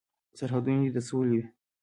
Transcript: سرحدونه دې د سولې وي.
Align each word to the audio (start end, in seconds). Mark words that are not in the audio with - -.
سرحدونه 0.39 0.79
دې 0.83 0.89
د 0.95 0.97
سولې 1.07 1.29
وي. 1.37 1.45